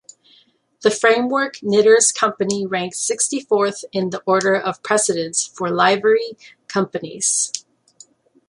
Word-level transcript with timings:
The 0.81 0.89
Framework 0.89 1.57
Knitters' 1.61 2.11
Company 2.11 2.65
ranks 2.65 2.99
sixty-fourth 2.99 3.85
in 3.91 4.09
the 4.09 4.23
order 4.25 4.55
of 4.55 4.81
precedence 4.81 5.45
for 5.45 5.69
Livery 5.69 6.35
Companies. 6.67 7.51